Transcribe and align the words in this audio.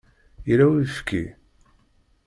Yella 0.47 0.65
uyefki? 0.69 1.23